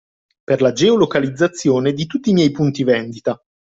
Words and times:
Per 0.45 0.61
la 0.63 0.71
geo-localizzazione 0.71 1.93
di 1.93 2.07
tutti 2.07 2.31
i 2.31 2.33
miei 2.33 2.49
punti 2.49 2.83
vendita 2.83 3.39